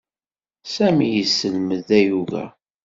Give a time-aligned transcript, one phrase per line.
[0.73, 2.43] Sami yesselmed ayuga.